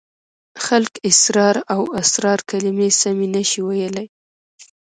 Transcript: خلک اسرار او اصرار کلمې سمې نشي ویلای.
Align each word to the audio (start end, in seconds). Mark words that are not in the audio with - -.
خلک 0.65 0.93
اسرار 1.09 1.55
او 1.73 1.81
اصرار 2.01 2.39
کلمې 2.49 2.89
سمې 3.01 3.27
نشي 3.35 3.61
ویلای. 3.63 4.07